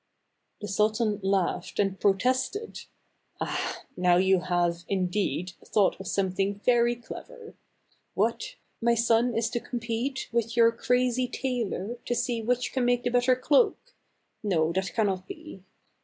[0.61, 2.85] The sultan laughed and protested,"
[3.39, 3.83] Ah!
[3.95, 7.53] now you have, indeed, thought of something very clever.
[8.15, 8.55] What?
[8.81, 13.11] My son is to compete with your crazy tailor to see which can make the
[13.11, 13.93] better cloak?
[14.41, 15.61] No, that cannot be."